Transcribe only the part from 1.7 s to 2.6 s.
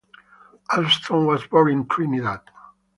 in Trinidad.